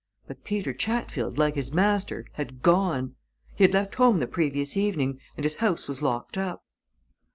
But 0.25 0.43
Peter 0.43 0.73
Chatfield, 0.73 1.37
like 1.37 1.53
his 1.53 1.71
master, 1.71 2.25
had 2.33 2.63
gone! 2.63 3.13
He 3.55 3.63
had 3.63 3.73
left 3.75 3.93
home 3.93 4.19
the 4.19 4.25
previous 4.25 4.75
evening, 4.75 5.19
and 5.37 5.43
his 5.43 5.57
house 5.57 5.87
was 5.87 6.01
locked 6.01 6.39
up." 6.39 6.63